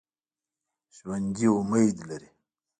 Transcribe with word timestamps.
ژوندي 0.95 1.47
امید 1.57 1.97
لري 2.07 2.29